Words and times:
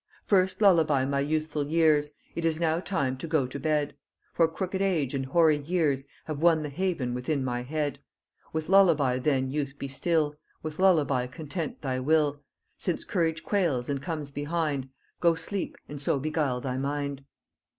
First 0.25 0.63
lullaby 0.63 1.05
my 1.05 1.19
youthful 1.19 1.67
years. 1.67 2.09
It 2.33 2.43
is 2.43 2.59
now 2.59 2.79
time 2.79 3.17
to 3.17 3.27
go 3.27 3.45
to 3.45 3.59
bed, 3.59 3.93
For 4.33 4.47
crooked 4.47 4.81
age 4.81 5.13
and 5.13 5.27
hoary 5.27 5.59
years 5.59 6.05
Have 6.25 6.39
won 6.41 6.63
the 6.63 6.69
haven 6.71 7.13
within 7.13 7.43
my 7.43 7.61
head: 7.61 7.99
With 8.51 8.67
lullaby 8.67 9.19
then 9.19 9.51
youth 9.51 9.75
be 9.77 9.87
still, 9.87 10.35
With 10.63 10.79
lullaby 10.79 11.27
content 11.27 11.81
thy 11.81 11.99
will, 11.99 12.41
Since 12.79 13.05
courage 13.05 13.43
quails 13.43 13.89
and 13.89 14.01
comes 14.01 14.31
behind, 14.31 14.89
Go 15.19 15.35
sleep 15.35 15.77
and 15.87 16.01
so 16.01 16.17
beguile 16.17 16.61
thy 16.61 16.77
mind. 16.77 17.23